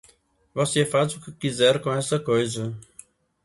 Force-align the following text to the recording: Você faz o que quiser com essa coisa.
Você 0.55 0.83
faz 0.83 1.13
o 1.13 1.21
que 1.21 1.31
quiser 1.31 1.79
com 1.79 1.93
essa 1.93 2.19
coisa. 2.19 2.75